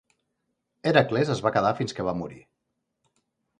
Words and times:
Hèracles 0.91 1.31
es 1.35 1.43
va 1.47 1.53
quedar 1.59 1.75
fins 1.81 1.97
que 1.99 2.09
va 2.11 2.17
morir. 2.23 2.43